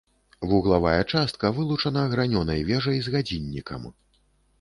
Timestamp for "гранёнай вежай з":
2.13-3.13